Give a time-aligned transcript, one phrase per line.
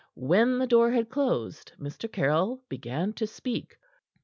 [0.17, 2.11] When the door had closed, Mr.
[2.11, 3.77] Caryll began to speak.